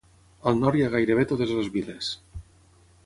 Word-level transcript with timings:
Al 0.51 0.55
nord 0.61 0.79
hi 0.79 0.81
ha 0.85 0.87
gairebé 0.95 1.25
totes 1.33 1.53
les 1.59 1.71
viles. 1.77 2.11